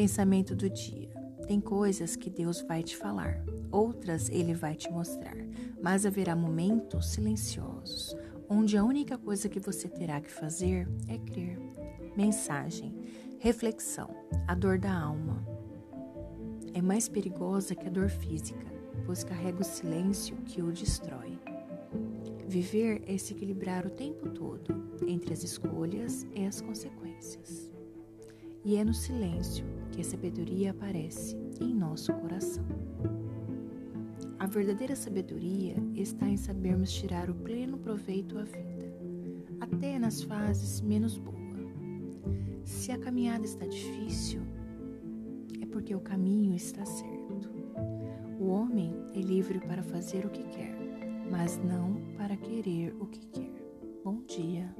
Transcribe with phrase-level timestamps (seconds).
[0.00, 1.10] Pensamento do dia.
[1.46, 5.36] Tem coisas que Deus vai te falar, outras ele vai te mostrar,
[5.82, 8.16] mas haverá momentos silenciosos,
[8.48, 11.58] onde a única coisa que você terá que fazer é crer.
[12.16, 12.94] Mensagem:
[13.40, 14.08] reflexão.
[14.48, 15.46] A dor da alma
[16.72, 18.72] é mais perigosa que a dor física,
[19.04, 21.38] pois carrega o silêncio que o destrói.
[22.48, 27.70] Viver é se equilibrar o tempo todo entre as escolhas e as consequências.
[28.64, 32.64] E é no silêncio que a sabedoria aparece em nosso coração.
[34.38, 38.92] A verdadeira sabedoria está em sabermos tirar o pleno proveito à vida,
[39.60, 41.38] até nas fases menos boas.
[42.64, 44.40] Se a caminhada está difícil,
[45.60, 47.50] é porque o caminho está certo.
[48.38, 50.80] O homem é livre para fazer o que quer
[51.30, 53.50] mas não para querer o que quer.
[54.04, 54.74] Bom dia.